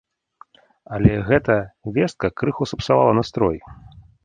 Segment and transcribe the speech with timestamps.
[0.97, 1.57] Але гэта
[1.99, 3.57] вестка крыху сапсавала настрой.